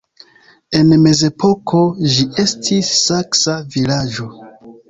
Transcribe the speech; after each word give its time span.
En 0.77 0.89
mezepoko 1.01 1.83
ĝi 2.15 2.27
estis 2.47 2.93
saksa 3.05 3.59
vilaĝo. 3.77 4.31